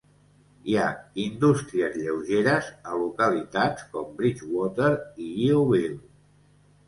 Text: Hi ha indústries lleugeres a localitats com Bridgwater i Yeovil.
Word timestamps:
Hi 0.69 0.75
ha 0.77 0.85
indústries 1.23 1.97
lleugeres 2.03 2.71
a 2.93 2.97
localitats 3.01 3.85
com 3.91 4.09
Bridgwater 4.21 4.91
i 5.27 5.31
Yeovil. 5.43 5.95